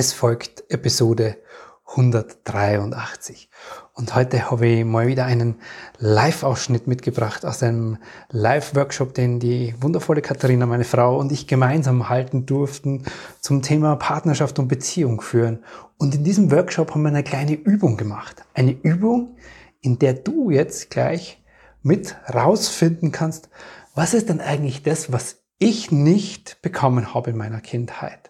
[0.00, 1.38] Es folgt Episode
[1.86, 3.50] 183.
[3.94, 5.56] Und heute habe ich mal wieder einen
[5.98, 7.98] Live-Ausschnitt mitgebracht aus einem
[8.30, 13.06] Live-Workshop, den die wundervolle Katharina, meine Frau und ich gemeinsam halten durften
[13.40, 15.64] zum Thema Partnerschaft und Beziehung führen.
[15.96, 18.44] Und in diesem Workshop haben wir eine kleine Übung gemacht.
[18.54, 19.34] Eine Übung,
[19.80, 21.42] in der du jetzt gleich
[21.82, 23.48] mit rausfinden kannst,
[23.96, 28.27] was ist denn eigentlich das, was ich nicht bekommen habe in meiner Kindheit?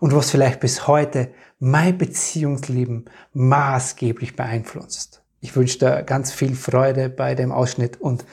[0.00, 5.22] Und was vielleicht bis heute mein Beziehungsleben maßgeblich beeinflusst.
[5.40, 8.24] Ich wünsche dir ganz viel Freude bei dem Ausschnitt und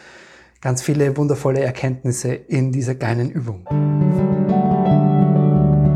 [0.61, 3.67] ganz viele wundervolle Erkenntnisse in dieser kleinen Übung.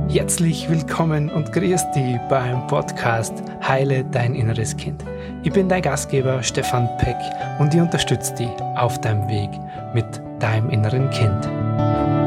[0.09, 5.03] Herzlich willkommen und grüß dich beim Podcast Heile dein inneres Kind.
[5.43, 7.17] Ich bin dein Gastgeber Stefan Peck
[7.59, 9.49] und ich unterstütze dich auf deinem Weg
[9.93, 10.05] mit
[10.39, 12.24] deinem inneren Kind.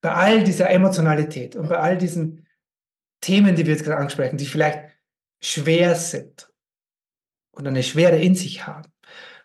[0.00, 2.46] Bei all dieser Emotionalität und bei all diesen
[3.20, 4.96] Themen, die wir jetzt gerade ansprechen, die vielleicht
[5.42, 6.50] schwer sind
[7.52, 8.90] oder eine Schwere in sich haben,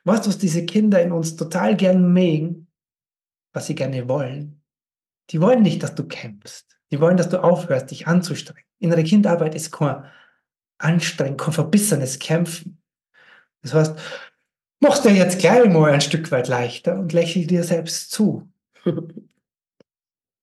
[0.04, 2.68] was, was diese Kinder in uns total gern mögen,
[3.54, 4.62] was sie gerne wollen,
[5.32, 6.78] die wollen nicht, dass du kämpfst.
[6.92, 8.70] Die wollen, dass du aufhörst, dich anzustrengen.
[8.80, 10.06] Innere Kindarbeit ist kein
[10.78, 12.82] Anstrengen, kein verbissenes Kämpfen.
[13.64, 14.00] Das heißt,
[14.80, 18.48] machst dir jetzt gleich mal ein Stück weit leichter und lächel dir selbst zu.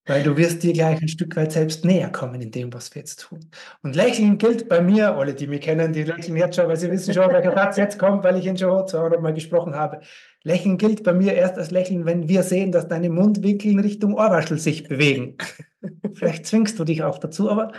[0.05, 3.00] Weil du wirst dir gleich ein Stück weit selbst näher kommen in dem, was wir
[3.03, 3.39] jetzt tun.
[3.83, 6.91] Und Lächeln gilt bei mir, alle, die mich kennen, die lächeln jetzt schon, weil sie
[6.91, 10.00] wissen schon, welcher Satz jetzt kommt, weil ich ihn schon zwei Mal gesprochen habe.
[10.42, 14.14] Lächeln gilt bei mir erst als Lächeln, wenn wir sehen, dass deine Mundwinkel in Richtung
[14.14, 15.36] Ohrwaschel sich bewegen.
[16.14, 17.70] Vielleicht zwingst du dich auch dazu, aber.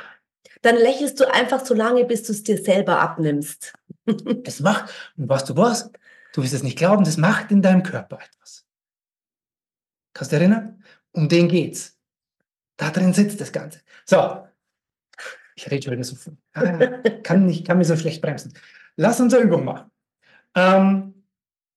[0.61, 3.73] Dann lächelst du einfach so lange, bis du es dir selber abnimmst.
[4.05, 5.91] das macht, und was du was,
[6.33, 8.66] du wirst es nicht glauben, das macht in deinem Körper etwas.
[10.13, 10.81] Kannst du erinnern?
[11.11, 11.97] Um den geht's.
[12.77, 13.81] Da drin sitzt das Ganze.
[14.05, 14.47] So,
[15.55, 16.38] ich rede schon wieder so viel.
[16.53, 16.77] Ah,
[17.23, 18.53] kann, nicht, kann mir so schlecht bremsen.
[18.95, 19.91] Lass uns eine Übung machen.
[20.55, 21.25] Ähm,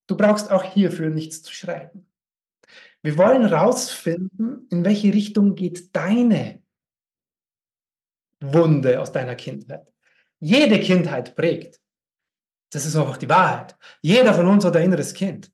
[0.07, 2.07] du brauchst auch hierfür nichts zu schreiben.
[3.03, 6.63] Wir wollen rausfinden, in welche Richtung geht deine
[8.41, 9.87] Wunde aus deiner Kindheit.
[10.41, 11.81] Jede Kindheit prägt.
[12.71, 13.77] Das ist auch die Wahrheit.
[14.03, 15.53] Jeder von uns hat ein inneres Kind.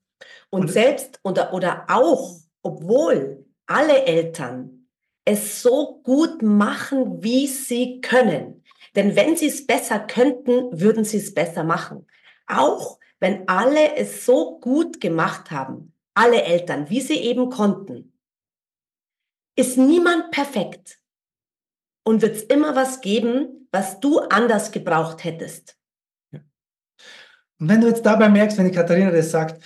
[0.49, 4.82] Und, Und selbst oder, oder auch, obwohl alle Eltern
[5.25, 8.63] es so gut machen, wie sie können.
[8.95, 12.05] Denn wenn sie es besser könnten, würden sie es besser machen.
[12.47, 18.13] Auch wenn alle es so gut gemacht haben, alle Eltern, wie sie eben konnten,
[19.55, 20.99] ist niemand perfekt
[22.03, 25.77] und wird es immer was geben, was du anders gebraucht hättest.
[26.31, 26.41] Ja.
[27.59, 29.63] Und wenn du jetzt dabei merkst, wenn die Katharina das sagt,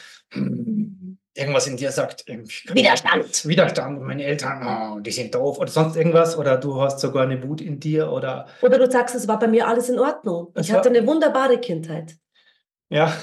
[1.37, 3.47] irgendwas in dir sagt, Widerstand.
[3.47, 7.41] Widerstand, meine Eltern, oh, die sind doof oder sonst irgendwas oder du hast sogar eine
[7.43, 8.47] Wut in dir oder...
[8.61, 10.51] Oder du sagst, es war bei mir alles in Ordnung.
[10.55, 12.15] Ich hatte eine wunderbare Kindheit.
[12.89, 13.13] Ja,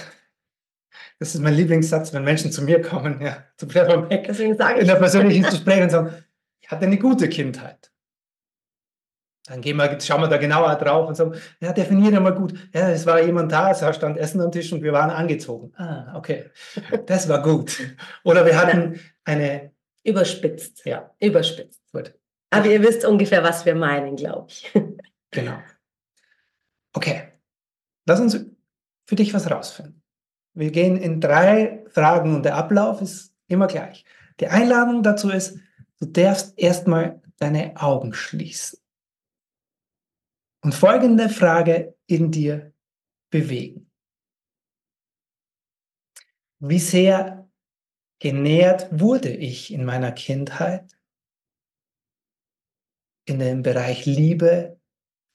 [1.19, 4.81] das ist mein Lieblingssatz, wenn Menschen zu mir kommen, ja, zu Beck, Deswegen sage ich.
[4.83, 6.25] in der persönlichen Gespräch und sagen,
[6.61, 7.91] ich hatte eine gute Kindheit.
[9.47, 12.55] Dann gehen wir, schauen wir da genauer drauf und sagen, ja, definiere mal gut.
[12.75, 15.73] Ja, es war jemand da, es stand Essen am Tisch und wir waren angezogen.
[15.77, 16.51] Ah, okay.
[17.05, 17.79] Das war gut.
[18.25, 19.73] Oder wir hatten eine.
[20.03, 20.85] Überspitzt.
[20.87, 21.11] Ja.
[21.21, 21.83] Überspitzt.
[21.93, 22.15] Gut.
[22.51, 24.71] Aber ihr wisst ungefähr, was wir meinen, glaube ich.
[25.31, 25.59] Genau.
[26.93, 27.29] Okay.
[28.07, 28.39] Lass uns
[29.07, 30.03] für dich was rausfinden.
[30.55, 34.05] Wir gehen in drei Fragen und der Ablauf ist immer gleich.
[34.41, 35.59] Die Einladung dazu ist,
[35.99, 38.84] du darfst erstmal deine Augen schließen
[40.65, 42.73] und folgende Frage in dir
[43.31, 43.91] bewegen.
[46.59, 47.51] Wie sehr
[48.19, 50.97] genährt wurde ich in meiner Kindheit
[53.27, 54.81] in dem Bereich Liebe,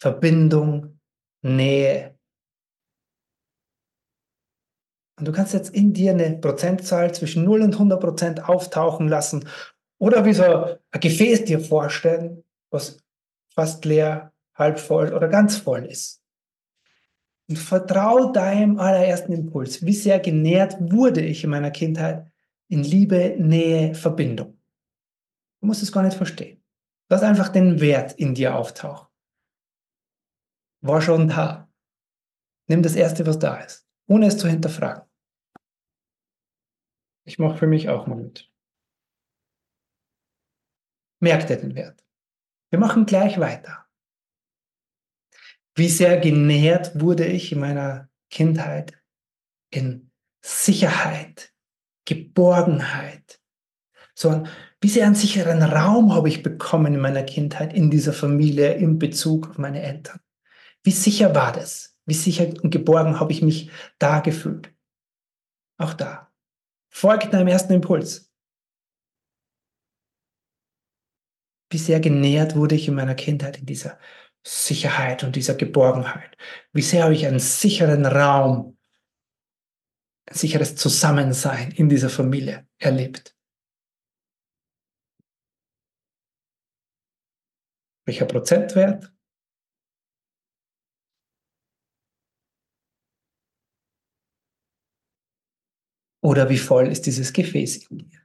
[0.02, 1.00] Verbindung,
[1.44, 2.18] Nähe?
[5.20, 9.48] Und du kannst jetzt in dir eine Prozentzahl zwischen 0 und 100 Prozent auftauchen lassen
[10.00, 12.98] oder wie so ein Gefäß dir vorstellen, was
[13.54, 16.22] fast leer halb voll oder ganz voll ist.
[17.48, 19.84] Und vertrau deinem allerersten Impuls.
[19.84, 22.32] Wie sehr genährt wurde ich in meiner Kindheit
[22.68, 24.60] in Liebe, Nähe, Verbindung.
[25.60, 26.64] Du musst es gar nicht verstehen.
[27.10, 29.08] Lass einfach den Wert in dir auftauchen.
[30.82, 31.68] War schon da.
[32.68, 35.04] Nimm das Erste, was da ist, ohne es zu hinterfragen.
[37.26, 38.52] Ich mache für mich auch mal mit.
[41.20, 42.06] Merk dir den Wert.
[42.70, 43.89] Wir machen gleich weiter.
[45.76, 48.94] Wie sehr genährt wurde ich in meiner Kindheit
[49.72, 50.12] in
[50.42, 51.54] Sicherheit,
[52.06, 53.40] Geborgenheit,
[54.16, 54.48] so ein
[54.82, 58.98] Wie sehr einen sicheren Raum habe ich bekommen in meiner Kindheit, in dieser Familie, in
[58.98, 60.20] Bezug auf meine Eltern?
[60.84, 61.98] Wie sicher war das?
[62.06, 64.74] Wie sicher und geborgen habe ich mich da gefühlt?
[65.78, 66.32] Auch da.
[66.90, 68.32] Folgt deinem ersten Impuls.
[71.70, 74.00] Wie sehr genährt wurde ich in meiner Kindheit in dieser
[74.46, 76.38] Sicherheit und dieser Geborgenheit?
[76.74, 78.78] Wie sehr habe ich einen sicheren Raum,
[80.30, 83.36] ein sicheres Zusammensein in dieser Familie erlebt?
[88.06, 89.14] Welcher Prozentwert?
[96.22, 98.20] Oder wie voll ist dieses Gefäß in dir?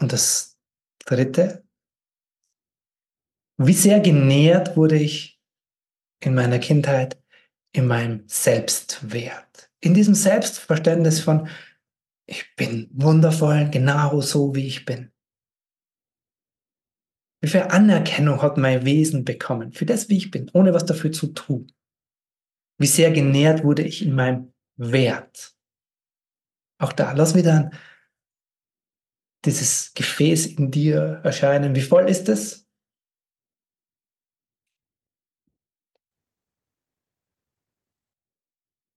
[0.00, 0.58] Und das
[1.06, 1.63] dritte,
[3.56, 5.40] wie sehr genährt wurde ich
[6.20, 7.18] in meiner Kindheit
[7.74, 11.48] in meinem Selbstwert, in diesem Selbstverständnis von,
[12.26, 15.12] ich bin wundervoll, genau so wie ich bin.
[17.42, 21.12] Wie viel Anerkennung hat mein Wesen bekommen für das, wie ich bin, ohne was dafür
[21.12, 21.70] zu tun?
[22.78, 25.54] Wie sehr genährt wurde ich in meinem Wert?
[26.78, 27.70] Auch da, lass wieder
[29.44, 31.74] dieses Gefäß in dir erscheinen.
[31.74, 32.63] Wie voll ist es?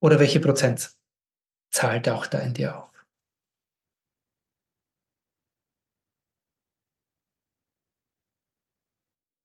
[0.07, 2.89] Oder welche Prozentzahl taucht da in dir auf?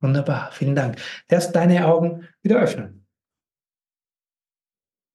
[0.00, 1.00] Wunderbar, vielen Dank.
[1.26, 3.04] Darfst deine Augen wieder öffnen.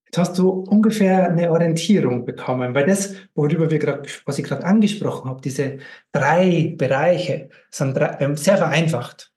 [0.08, 4.66] Jetzt hast du ungefähr eine Orientierung bekommen, weil das, worüber wir gerade, was ich gerade
[4.66, 5.78] angesprochen habe, diese
[6.12, 9.32] drei Bereiche sind ähm, sehr vereinfacht.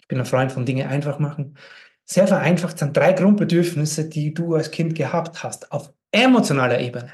[0.00, 1.56] Ich bin ein Freund von Dinge einfach machen.
[2.06, 7.12] Sehr vereinfacht sind drei Grundbedürfnisse, die du als Kind gehabt hast, auf emotionaler Ebene.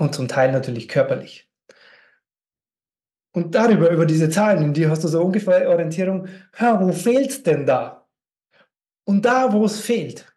[0.00, 1.50] Und zum Teil natürlich körperlich.
[3.34, 7.42] Und darüber, über diese Zahlen, in die hast du so ungefähr Orientierung, hör, wo fehlt's
[7.42, 8.08] denn da?
[9.06, 10.34] Und da, wo es fehlt,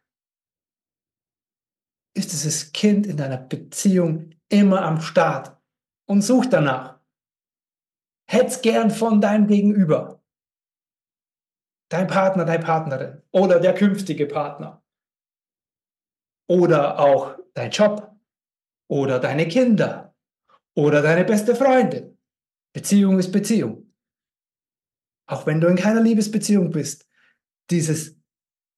[2.15, 5.57] ist dieses Kind in deiner Beziehung immer am Start
[6.07, 6.99] und sucht danach.
[8.29, 10.20] Hätt's gern von deinem Gegenüber.
[11.91, 14.81] Dein Partner, deine Partnerin oder der künftige Partner.
[16.47, 18.15] Oder auch dein Job
[18.89, 20.15] oder deine Kinder
[20.73, 22.17] oder deine beste Freundin
[22.73, 23.93] Beziehung ist Beziehung.
[25.27, 27.05] Auch wenn du in keiner Liebesbeziehung bist,
[27.69, 28.17] dieses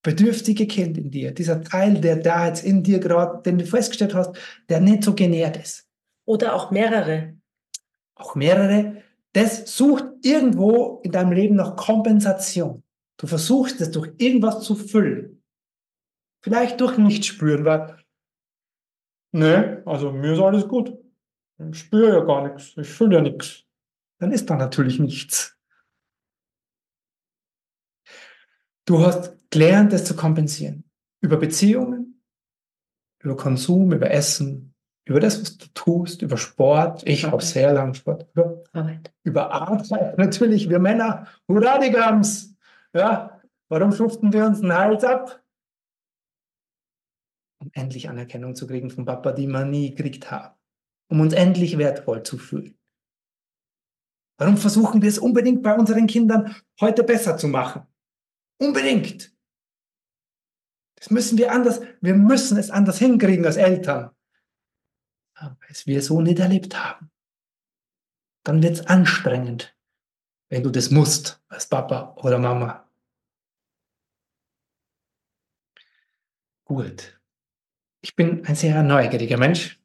[0.03, 4.15] bedürftige Kind in dir, dieser Teil, der da jetzt in dir gerade, den du festgestellt
[4.15, 4.35] hast,
[4.69, 5.87] der nicht so genährt ist.
[6.25, 7.37] Oder auch mehrere.
[8.15, 9.03] Auch mehrere.
[9.33, 12.83] Das sucht irgendwo in deinem Leben nach Kompensation.
[13.17, 15.43] Du versuchst es durch irgendwas zu füllen.
[16.43, 17.97] Vielleicht durch nicht spüren, weil,
[19.31, 20.97] ne, also mir ist alles gut.
[21.71, 22.75] Ich spüre ja gar nichts.
[22.77, 23.63] Ich fühle ja nichts
[24.23, 25.57] dann ist da natürlich nichts.
[28.85, 30.85] Du hast gelernt, das zu kompensieren.
[31.21, 32.21] Über Beziehungen,
[33.21, 34.73] über Konsum, über Essen,
[35.05, 37.05] über das, was du tust, über Sport.
[37.05, 38.29] Ich habe sehr lange Sport.
[38.33, 39.13] Über Arbeit.
[39.23, 40.69] Über Arbeit, natürlich.
[40.69, 42.52] Wir Männer, hurra die Gams.
[42.93, 45.43] Ja, warum schuften wir uns einen Hals ab?
[47.59, 50.55] Um endlich Anerkennung zu kriegen von Papa, die wir nie gekriegt haben.
[51.09, 52.77] Um uns endlich wertvoll zu fühlen.
[54.37, 57.87] Warum versuchen wir es unbedingt bei unseren Kindern heute besser zu machen?
[58.59, 59.33] Unbedingt.
[60.95, 64.11] Das müssen wir anders, wir müssen es anders hinkriegen als Eltern.
[65.35, 67.11] Aber es wir so nicht erlebt haben.
[68.45, 69.77] Dann wird es anstrengend,
[70.49, 72.82] wenn du das musst als Papa oder Mama.
[76.65, 77.19] Gut.
[78.01, 79.79] Ich bin ein sehr neugieriger Mensch.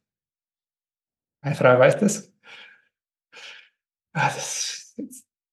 [1.42, 2.32] Meine Frau weiß das
[4.18, 4.94] ah, das,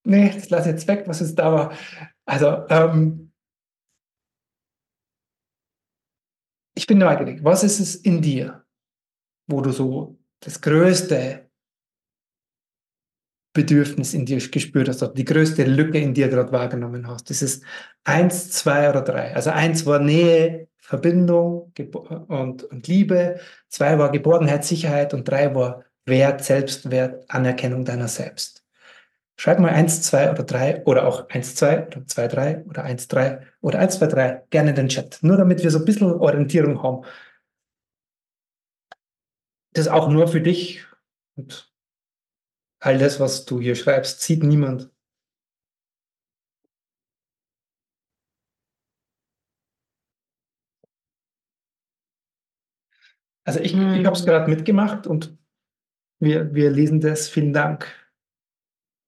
[0.03, 1.77] nee, das lasse ich jetzt weg, was ist da war.
[2.25, 3.31] Also, ähm,
[6.75, 7.43] ich bin neugierig.
[7.43, 8.65] Was ist es in dir,
[9.47, 11.44] wo du so das größte
[13.55, 17.31] Bedürfnis in dir gespürt hast, die größte Lücke in dir gerade wahrgenommen hast?
[17.31, 17.63] Das ist
[18.03, 19.35] eins, zwei oder drei.
[19.35, 21.73] Also eins war Nähe, Verbindung
[22.27, 28.63] und, und Liebe, zwei war Geborgenheit, Sicherheit und drei war Wert, Selbstwert, Anerkennung deiner selbst.
[29.37, 33.07] Schreib mal 1, 2 oder 3 oder auch 1, 2 oder 2, 3 oder 1,
[33.07, 35.19] 3 oder 1, 2, 3 gerne in den Chat.
[35.23, 37.05] Nur damit wir so ein bisschen Orientierung haben.
[39.73, 40.85] Das auch nur für dich
[41.35, 41.69] und
[42.85, 44.89] all das, was du hier schreibst, sieht niemand.
[53.43, 55.37] Also ich, ich habe es gerade mitgemacht und
[56.19, 57.27] Wir, wir lesen das.
[57.27, 57.87] Vielen Dank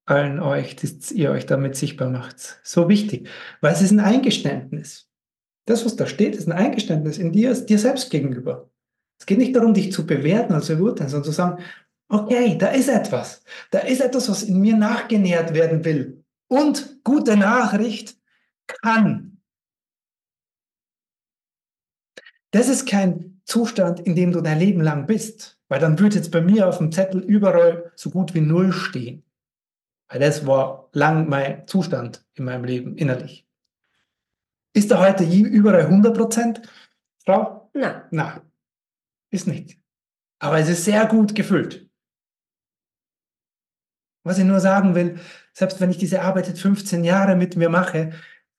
[0.06, 2.60] allen euch, dass ihr euch damit sichtbar macht.
[2.64, 3.30] So wichtig,
[3.62, 5.10] weil es ist ein Eingeständnis.
[5.66, 8.70] Das, was da steht, ist ein Eingeständnis in dir, dir selbst gegenüber.
[9.20, 11.64] Es geht nicht darum, dich zu bewerten oder zu beurteilen, sondern zu sagen,
[12.10, 13.44] okay, da ist etwas.
[13.72, 16.24] Da ist etwas, was in mir nachgenährt werden will.
[16.48, 18.18] Und gute Nachricht
[18.68, 19.42] kann.
[22.52, 26.32] Das ist kein Zustand, in dem du dein Leben lang bist, weil dann würde jetzt
[26.32, 29.24] bei mir auf dem Zettel überall so gut wie null stehen.
[30.10, 33.46] Weil das war lang mein Zustand in meinem Leben, innerlich.
[34.74, 36.62] Ist da heute überall 100 Prozent,
[37.26, 37.70] Frau?
[37.74, 38.04] Nein.
[38.12, 38.42] Nein,
[39.32, 39.80] ist nicht.
[40.40, 41.87] Aber es ist sehr gut gefüllt.
[44.28, 45.20] Was ich nur sagen will,
[45.54, 48.12] selbst wenn ich diese Arbeit jetzt 15 Jahre mit mir mache,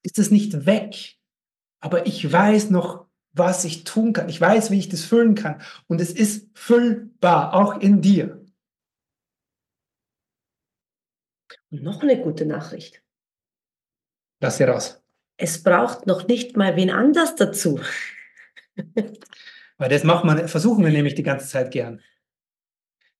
[0.02, 1.16] ist es nicht weg.
[1.80, 4.30] Aber ich weiß noch, was ich tun kann.
[4.30, 5.60] Ich weiß, wie ich das füllen kann.
[5.86, 8.44] Und es ist füllbar, auch in dir.
[11.70, 13.02] Und noch eine gute Nachricht.
[14.40, 15.02] Lass sie raus.
[15.36, 17.78] Es braucht noch nicht mal wen anders dazu.
[19.76, 22.00] Weil das macht man, versuchen wir nämlich die ganze Zeit gern.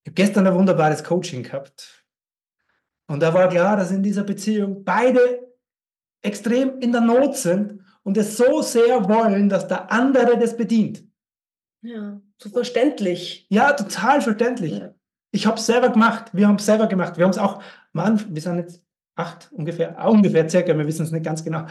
[0.02, 1.97] Ich habe gestern ein wunderbares Coaching gehabt.
[3.08, 5.48] Und da war klar, dass in dieser Beziehung beide
[6.22, 11.04] extrem in der Not sind und es so sehr wollen, dass der andere das bedient.
[11.82, 13.46] Ja, so verständlich.
[13.50, 14.78] Ja, total verständlich.
[14.78, 14.94] Ja.
[15.30, 16.30] Ich habe es selber gemacht.
[16.32, 17.16] Wir haben es selber gemacht.
[17.16, 17.62] Wir haben es auch,
[17.92, 18.82] Mann, wir sind jetzt
[19.14, 21.66] acht ungefähr, ungefähr circa, wir wissen es nicht ganz genau.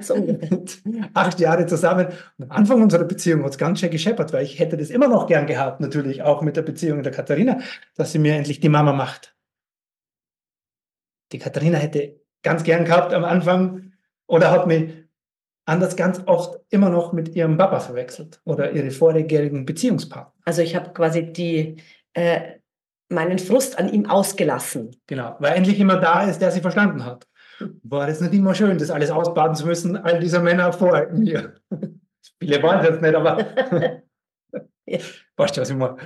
[0.00, 0.14] So
[1.14, 2.08] acht Jahre zusammen.
[2.38, 5.08] Und am Anfang unserer Beziehung hat es ganz schön gescheppert, weil ich hätte das immer
[5.08, 7.58] noch gern gehabt, natürlich auch mit der Beziehung der Katharina,
[7.94, 9.35] dass sie mir endlich die Mama macht.
[11.32, 13.92] Die Katharina hätte ganz gern gehabt am Anfang
[14.26, 14.92] oder hat mich
[15.64, 20.32] anders ganz oft immer noch mit ihrem Papa verwechselt oder ihre vorherigen Beziehungspartner.
[20.44, 21.76] Also ich habe quasi die
[22.14, 22.58] äh,
[23.08, 24.96] meinen Frust an ihm ausgelassen.
[25.06, 27.26] Genau, weil endlich jemand da ist, der sie verstanden hat.
[27.82, 31.54] War das nicht immer schön, das alles ausbaden zu müssen, all dieser Männer vor mir.
[32.38, 33.38] Viele waren jetzt nicht, aber
[34.86, 34.98] ja.
[35.36, 35.96] weißt du, was ich meine?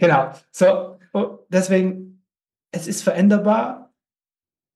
[0.00, 0.32] Genau.
[0.50, 2.24] So, oh, deswegen,
[2.72, 3.87] es ist veränderbar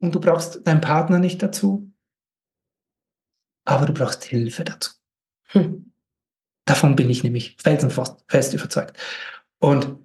[0.03, 1.91] und du brauchst deinen Partner nicht dazu,
[3.65, 4.91] aber du brauchst Hilfe dazu.
[5.51, 5.93] Hm.
[6.65, 8.99] Davon bin ich nämlich felsenfest fest überzeugt.
[9.59, 10.05] Und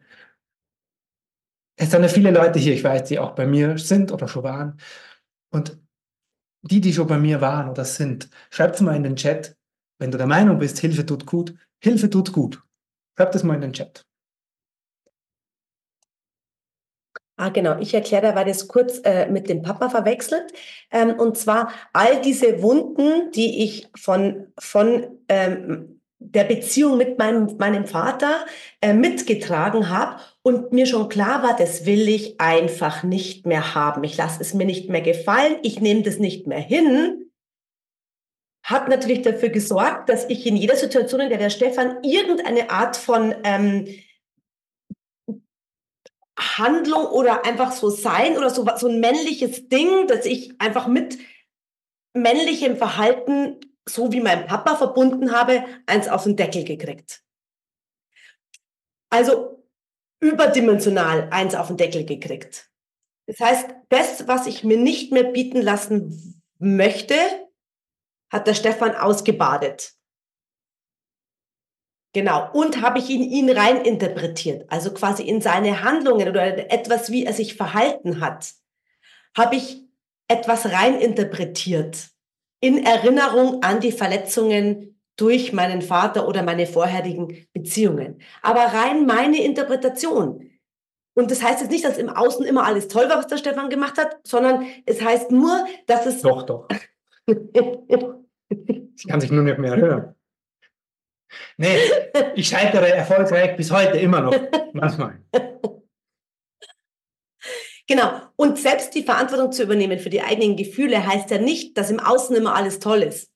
[1.75, 4.43] es sind ja viele Leute hier, ich weiß, die auch bei mir sind oder schon
[4.43, 4.79] waren.
[5.51, 5.79] Und
[6.61, 9.57] die, die schon bei mir waren oder sind, schreibt es mal in den Chat,
[9.99, 11.55] wenn du der Meinung bist, Hilfe tut gut.
[11.79, 12.61] Hilfe tut gut.
[13.15, 14.05] Schreibt es mal in den Chat.
[17.39, 17.77] Ah, genau.
[17.79, 20.51] Ich erkläre da, weil das kurz äh, mit dem Papa verwechselt.
[20.89, 27.55] Ähm, und zwar all diese Wunden, die ich von, von ähm, der Beziehung mit meinem,
[27.57, 28.45] meinem Vater
[28.81, 34.03] äh, mitgetragen habe und mir schon klar war, das will ich einfach nicht mehr haben.
[34.03, 37.29] Ich lasse es mir nicht mehr gefallen, ich nehme das nicht mehr hin,
[38.63, 42.97] hat natürlich dafür gesorgt, dass ich in jeder Situation, in der der Stefan irgendeine Art
[42.97, 43.85] von ähm,
[46.37, 51.17] Handlung oder einfach so sein oder so, so ein männliches Ding, dass ich einfach mit
[52.13, 57.23] männlichem Verhalten so wie mein Papa verbunden habe, eins auf den Deckel gekriegt.
[59.09, 59.63] Also
[60.19, 62.69] überdimensional eins auf den Deckel gekriegt.
[63.27, 67.15] Das heißt, das, was ich mir nicht mehr bieten lassen möchte,
[68.31, 69.96] hat der Stefan ausgebadet.
[72.13, 72.49] Genau.
[72.53, 77.25] Und habe ich in ihn rein interpretiert, also quasi in seine Handlungen oder etwas, wie
[77.25, 78.51] er sich verhalten hat,
[79.35, 79.83] habe ich
[80.27, 82.07] etwas rein interpretiert
[82.59, 88.21] in Erinnerung an die Verletzungen durch meinen Vater oder meine vorherigen Beziehungen.
[88.41, 90.49] Aber rein meine Interpretation.
[91.15, 93.69] Und das heißt jetzt nicht, dass im Außen immer alles toll war, was der Stefan
[93.69, 96.21] gemacht hat, sondern es heißt nur, dass es...
[96.21, 96.67] Doch, doch.
[98.95, 100.15] Sie kann sich nur nicht mehr erinnern.
[101.57, 101.77] Nee,
[102.35, 104.35] ich scheitere erfolgreich bis heute immer noch,
[104.73, 105.19] manchmal.
[107.87, 108.21] Genau.
[108.35, 112.01] Und selbst die Verantwortung zu übernehmen für die eigenen Gefühle heißt ja nicht, dass im
[112.01, 113.31] Außen immer alles toll ist.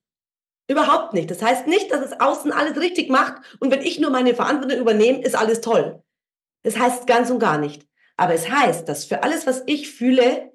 [0.69, 1.31] Überhaupt nicht.
[1.31, 4.79] Das heißt nicht, dass es außen alles richtig macht und wenn ich nur meine Verantwortung
[4.79, 6.03] übernehme, ist alles toll.
[6.63, 7.87] Das heißt ganz und gar nicht.
[8.17, 10.51] Aber es heißt, dass für alles, was ich fühle,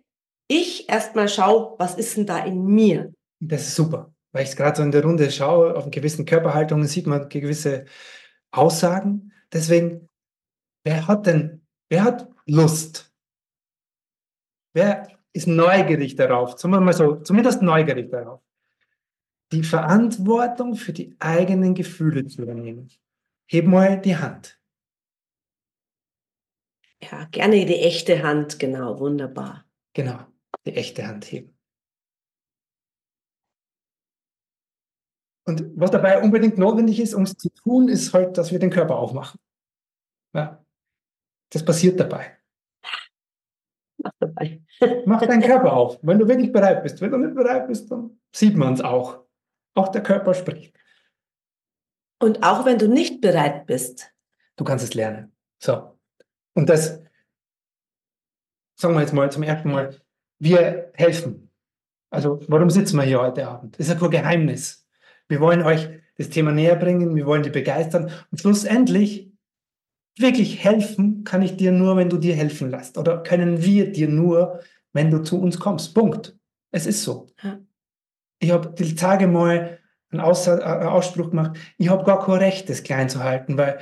[0.48, 3.12] ich erstmal schaue, was ist denn da in mir?
[3.40, 4.14] Das ist super.
[4.36, 7.86] Weil ich gerade so in der Runde schaue, auf gewissen Körperhaltungen sieht man gewisse
[8.50, 9.32] Aussagen.
[9.50, 10.10] Deswegen,
[10.84, 13.06] wer hat denn, wer hat Lust,
[14.76, 18.42] Wer ist neugierig darauf, zumindest, so, zumindest neugierig darauf,
[19.50, 22.90] die Verantwortung für die eigenen Gefühle zu übernehmen?
[23.46, 24.60] Heb mal die Hand.
[27.00, 29.64] Ja, gerne die echte Hand, genau, wunderbar.
[29.94, 30.26] Genau,
[30.66, 31.55] die echte Hand heben.
[35.48, 38.70] Und was dabei unbedingt notwendig ist, um es zu tun, ist halt, dass wir den
[38.70, 39.38] Körper aufmachen.
[40.34, 40.64] Ja.
[41.50, 42.36] Das passiert dabei.
[43.98, 44.62] Mach dabei.
[45.06, 47.00] Mach deinen Körper auf, wenn du wirklich bereit bist.
[47.00, 49.24] Wenn du nicht bereit bist, dann sieht man es auch.
[49.74, 50.76] Auch der Körper spricht.
[52.20, 54.12] Und auch wenn du nicht bereit bist.
[54.56, 55.36] Du kannst es lernen.
[55.62, 55.98] So.
[56.54, 57.02] Und das,
[58.74, 60.00] sagen wir jetzt mal zum ersten Mal,
[60.38, 61.50] wir helfen.
[62.10, 63.78] Also, warum sitzen wir hier heute Abend?
[63.78, 64.85] Das ist ja kein Geheimnis.
[65.28, 68.10] Wir wollen euch das Thema näher bringen, wir wollen die begeistern.
[68.30, 69.30] Und schlussendlich,
[70.18, 72.96] wirklich helfen kann ich dir nur, wenn du dir helfen lässt.
[72.98, 74.60] Oder können wir dir nur,
[74.92, 75.94] wenn du zu uns kommst.
[75.94, 76.36] Punkt.
[76.70, 77.28] Es ist so.
[77.42, 77.58] Ja.
[78.38, 79.78] Ich habe die Tage mal
[80.10, 83.78] einen, Aus äh, Ausspruch gemacht, ich habe gar kein Recht, das klein zu halten, weil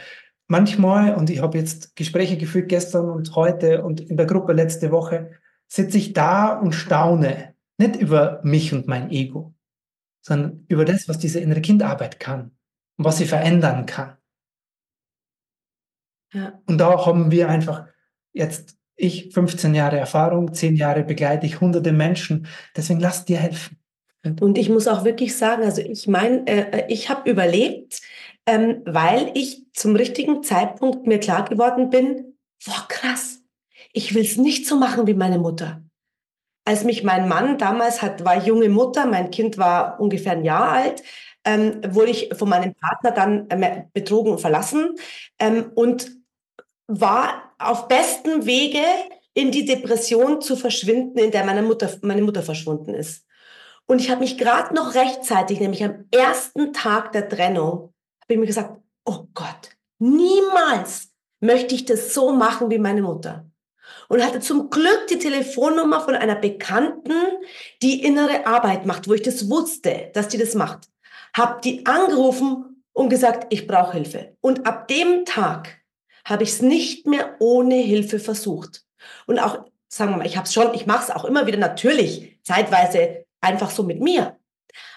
[0.48, 4.90] manchmal, und ich habe jetzt Gespräche geführt gestern und heute und in der Gruppe letzte
[4.90, 5.30] Woche,
[5.68, 7.54] sitze ich da und staune.
[7.78, 9.53] Nicht über mich und mein Ego,
[10.24, 12.52] sondern über das, was diese innere Kindarbeit kann
[12.96, 14.16] und was sie verändern kann.
[16.32, 16.60] Ja.
[16.66, 17.86] Und da haben wir einfach
[18.32, 22.46] jetzt, ich 15 Jahre Erfahrung, 10 Jahre begleite ich hunderte Menschen.
[22.76, 23.78] Deswegen lass dir helfen.
[24.40, 28.00] Und ich muss auch wirklich sagen, also ich meine, äh, ich habe überlebt,
[28.46, 33.42] ähm, weil ich zum richtigen Zeitpunkt mir klar geworden bin, boah, krass,
[33.92, 35.82] ich will es nicht so machen wie meine Mutter.
[36.64, 40.68] Als mich mein Mann damals hat, war junge Mutter, mein Kind war ungefähr ein Jahr
[40.70, 41.02] alt,
[41.44, 44.96] ähm, wurde ich von meinem Partner dann äh, betrogen und verlassen
[45.38, 46.10] ähm, und
[46.86, 48.82] war auf bestem Wege
[49.34, 53.26] in die Depression zu verschwinden, in der meine Mutter, meine Mutter verschwunden ist.
[53.86, 57.92] Und ich habe mich gerade noch rechtzeitig, nämlich am ersten Tag der Trennung,
[58.22, 63.46] habe ich mir gesagt, oh Gott, niemals möchte ich das so machen wie meine Mutter.
[64.14, 67.14] Und hatte zum Glück die Telefonnummer von einer Bekannten,
[67.82, 70.88] die innere Arbeit macht, wo ich das wusste, dass die das macht.
[71.36, 74.36] Hab die angerufen und gesagt, ich brauche Hilfe.
[74.40, 75.80] Und ab dem Tag
[76.24, 78.84] habe ich es nicht mehr ohne Hilfe versucht.
[79.26, 81.58] Und auch, sagen wir mal, ich habe es schon, ich mache es auch immer wieder
[81.58, 84.38] natürlich, zeitweise einfach so mit mir.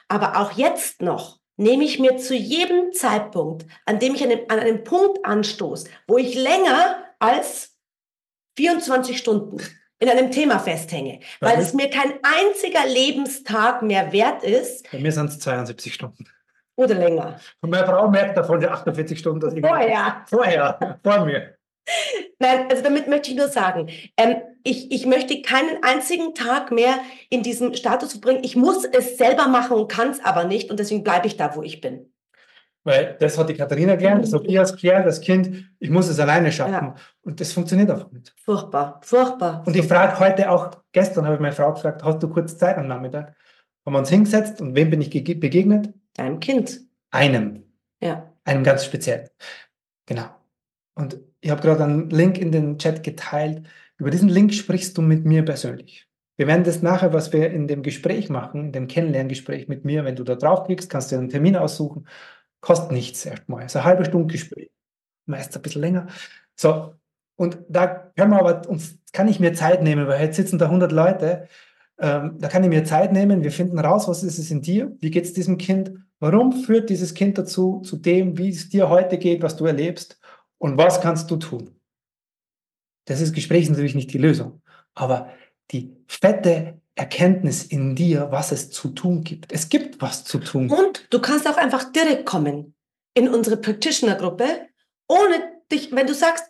[0.10, 4.46] Aber auch jetzt noch nehme ich mir zu jedem Zeitpunkt, an dem ich an einem,
[4.48, 7.77] an einem Punkt anstoße, wo ich länger als
[8.58, 9.58] 24 Stunden
[10.00, 14.92] in einem Thema festhänge, weil es mir kein einziger Lebenstag mehr wert ist.
[14.92, 16.26] Bei mir sind es 72 Stunden.
[16.76, 17.40] Oder länger.
[17.62, 19.40] Und meine Frau merkt davon die 48 Stunden.
[19.40, 20.24] Dass ich vorher.
[20.28, 21.56] Vorher, vor mir.
[22.40, 27.00] Nein, also damit möchte ich nur sagen, ähm, ich, ich möchte keinen einzigen Tag mehr
[27.30, 28.44] in diesem Status verbringen.
[28.44, 31.56] Ich muss es selber machen und kann es aber nicht und deswegen bleibe ich da,
[31.56, 32.12] wo ich bin.
[32.88, 36.08] Weil das hat die Katharina gelernt, das habe ich als gelernt, das Kind, ich muss
[36.08, 36.72] es alleine schaffen.
[36.72, 36.96] Ja.
[37.22, 38.34] Und das funktioniert einfach nicht.
[38.46, 39.62] Furchtbar, furchtbar.
[39.66, 42.78] Und ich frage heute auch, gestern habe ich meine Frau gefragt, hast du kurz Zeit
[42.78, 43.36] am Nachmittag?
[43.86, 45.94] Haben wir uns hingesetzt und wem bin ich begegnet?
[46.18, 46.80] Einem Kind.
[47.12, 47.66] Einem.
[48.02, 48.32] Ja.
[48.46, 49.28] Einem ganz speziellen.
[50.06, 50.30] Genau.
[50.96, 53.68] Und ich habe gerade einen Link in den Chat geteilt.
[53.98, 56.08] Über diesen Link sprichst du mit mir persönlich.
[56.38, 60.06] Wir werden das nachher, was wir in dem Gespräch machen, in dem Kennenlerngespräch mit mir,
[60.06, 62.06] wenn du da draufklickst, kannst du einen Termin aussuchen.
[62.62, 63.66] Kostet nichts erstmal.
[63.66, 64.70] Ist eine halbe Stunde Gespräch.
[65.26, 66.08] Meist ein bisschen länger.
[66.56, 66.96] So.
[67.36, 70.66] Und da können wir aber uns, kann ich mir Zeit nehmen, weil jetzt sitzen da
[70.66, 71.48] 100 Leute.
[72.00, 73.44] Ähm, da kann ich mir Zeit nehmen.
[73.44, 74.96] Wir finden raus, was ist es in dir?
[75.00, 75.92] Wie geht es diesem Kind?
[76.20, 80.20] Warum führt dieses Kind dazu, zu dem, wie es dir heute geht, was du erlebst?
[80.58, 81.76] Und was kannst du tun?
[83.06, 84.62] Das ist Gespräch natürlich nicht die Lösung,
[84.94, 85.30] aber
[85.72, 89.52] die fette Erkenntnis in dir, was es zu tun gibt.
[89.52, 90.70] Es gibt was zu tun.
[90.70, 92.76] Und du kannst auch einfach direkt kommen
[93.14, 94.46] in unsere Practitioner-Gruppe,
[95.08, 96.46] ohne dich, wenn du sagst,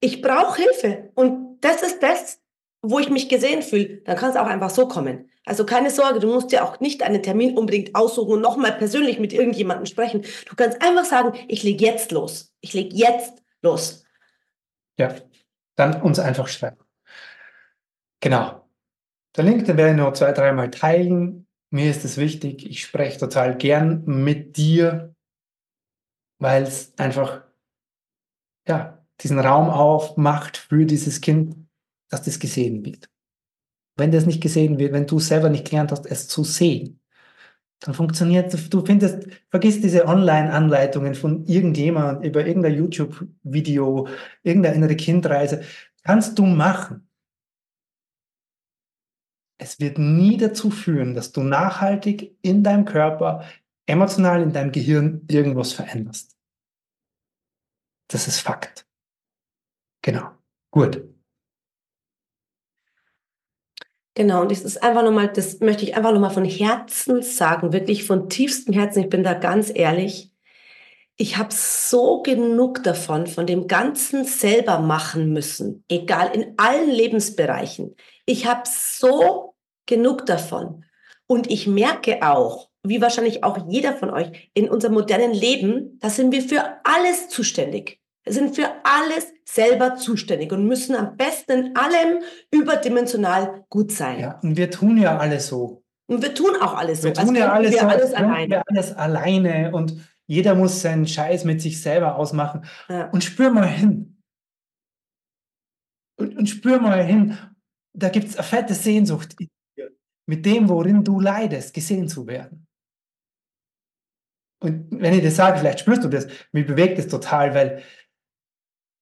[0.00, 2.40] ich brauche Hilfe und das ist das,
[2.82, 5.30] wo ich mich gesehen fühle, dann kannst du auch einfach so kommen.
[5.46, 9.18] Also keine Sorge, du musst dir auch nicht einen Termin unbedingt aussuchen und nochmal persönlich
[9.18, 10.22] mit irgendjemandem sprechen.
[10.48, 12.54] Du kannst einfach sagen, ich lege jetzt los.
[12.60, 14.04] Ich lege jetzt los.
[14.98, 15.14] Ja,
[15.76, 16.78] dann uns einfach schreiben.
[18.20, 18.63] Genau.
[19.36, 21.46] Der Link, den werde ich noch zwei, dreimal teilen.
[21.70, 25.14] Mir ist es wichtig, ich spreche total gern mit dir,
[26.38, 27.42] weil es einfach
[28.68, 31.56] ja, diesen Raum aufmacht für dieses Kind,
[32.10, 33.08] dass das gesehen wird.
[33.96, 37.00] Wenn das nicht gesehen wird, wenn du selber nicht gelernt hast, es zu sehen,
[37.80, 38.56] dann funktioniert.
[38.72, 44.08] Du findest, vergiss diese Online-Anleitungen von irgendjemand über irgendein YouTube-Video,
[44.42, 45.62] irgendeine innere Kindreise.
[46.02, 47.03] Kannst du machen.
[49.58, 53.44] Es wird nie dazu führen, dass du nachhaltig in deinem Körper,
[53.86, 56.36] emotional in deinem Gehirn irgendwas veränderst.
[58.08, 58.86] Das ist Fakt.
[60.02, 60.30] Genau.
[60.70, 61.02] Gut.
[64.16, 68.04] Genau, und das ist einfach nochmal, das möchte ich einfach nochmal von Herzen sagen, wirklich
[68.04, 70.30] von tiefstem Herzen, ich bin da ganz ehrlich.
[71.16, 77.96] Ich habe so genug davon, von dem Ganzen selber machen müssen, egal in allen Lebensbereichen.
[78.26, 79.54] Ich habe so
[79.86, 80.84] genug davon.
[81.26, 86.10] Und ich merke auch, wie wahrscheinlich auch jeder von euch, in unserem modernen Leben, da
[86.10, 88.00] sind wir für alles zuständig.
[88.24, 94.20] Wir sind für alles selber zuständig und müssen am besten in allem überdimensional gut sein.
[94.20, 95.82] Ja, und wir tun ja alles so.
[96.06, 97.08] Und wir tun auch alles so.
[97.08, 98.48] Wir tun ja alles wir so, alles alleine.
[98.48, 102.64] Wir alles alleine und jeder muss seinen Scheiß mit sich selber ausmachen.
[102.88, 103.10] Ja.
[103.10, 104.22] Und spür mal hin.
[106.18, 107.36] Und, und spür mal hin.
[107.96, 109.36] Da gibt es eine fette Sehnsucht
[110.26, 112.66] mit dem, worin du leidest, gesehen zu werden.
[114.60, 117.82] Und wenn ich das sage, vielleicht spürst du das, mich bewegt es total, weil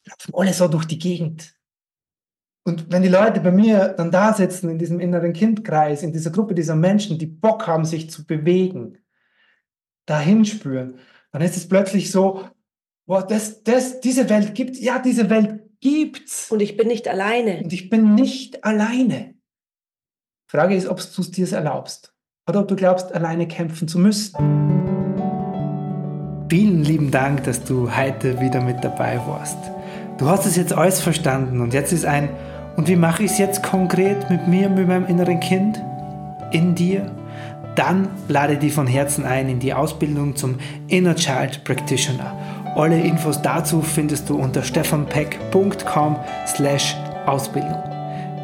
[0.04, 1.54] laufen alle so durch die Gegend.
[2.64, 6.30] Und wenn die Leute bei mir dann da sitzen, in diesem inneren Kindkreis, in dieser
[6.30, 8.98] Gruppe dieser Menschen, die Bock haben, sich zu bewegen,
[10.06, 10.98] dahin spüren,
[11.32, 12.48] dann ist es plötzlich so,
[13.06, 16.50] boah, das, das, diese Welt gibt, ja, diese Welt gibt's.
[16.50, 17.58] Und ich bin nicht alleine.
[17.62, 19.34] Und ich bin nicht alleine.
[20.50, 22.14] Frage ist, ob du es dir erlaubst
[22.48, 24.34] oder ob du glaubst, alleine kämpfen zu müssen.
[26.48, 29.56] Vielen lieben Dank, dass du heute wieder mit dabei warst.
[30.18, 32.28] Du hast es jetzt alles verstanden und jetzt ist ein,
[32.76, 35.82] und wie mache ich es jetzt konkret mit mir, mit meinem inneren Kind?
[36.52, 37.10] In dir?
[37.74, 42.61] Dann lade dich von Herzen ein in die Ausbildung zum Inner Child Practitioner.
[42.74, 47.82] Alle Infos dazu findest du unter stefanpeck.com slash Ausbildung.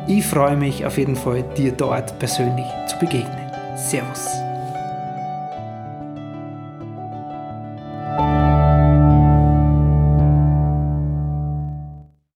[0.06, 3.50] Ich freue mich auf jeden Fall, dir dort persönlich zu begegnen.
[3.76, 4.47] Servus.